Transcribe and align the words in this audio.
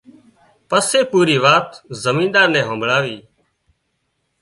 پُورِي 1.11 1.37
وات 1.43 1.69
زمينۮار 2.03 2.47
نين 2.53 2.65
همڀۯاوي 2.69 3.17